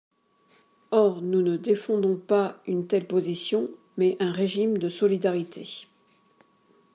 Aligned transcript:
Or 0.89 1.21
nous 1.21 1.43
ne 1.43 1.57
défendons 1.57 2.17
pas 2.17 2.59
une 2.65 2.87
telle 2.87 3.05
position, 3.05 3.69
mais 3.97 4.17
un 4.19 4.31
régime 4.31 4.79
de 4.79 4.89
solidarité. 4.89 5.85